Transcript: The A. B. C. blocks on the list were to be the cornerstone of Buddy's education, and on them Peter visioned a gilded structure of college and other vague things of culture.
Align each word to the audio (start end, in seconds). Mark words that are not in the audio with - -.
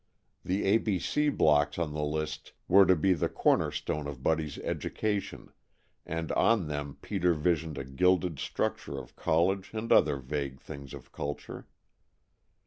The 0.43 0.65
A. 0.65 0.79
B. 0.79 0.97
C. 0.97 1.29
blocks 1.29 1.77
on 1.77 1.93
the 1.93 2.01
list 2.01 2.53
were 2.67 2.87
to 2.87 2.95
be 2.95 3.13
the 3.13 3.29
cornerstone 3.29 4.07
of 4.07 4.23
Buddy's 4.23 4.57
education, 4.57 5.53
and 6.07 6.31
on 6.31 6.67
them 6.67 6.97
Peter 7.03 7.35
visioned 7.35 7.77
a 7.77 7.83
gilded 7.83 8.39
structure 8.39 8.97
of 8.97 9.15
college 9.15 9.69
and 9.75 9.91
other 9.91 10.15
vague 10.17 10.59
things 10.59 10.95
of 10.95 11.11
culture. 11.11 11.67